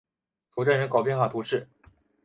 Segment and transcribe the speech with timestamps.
[0.55, 1.69] 索镇人口变化图示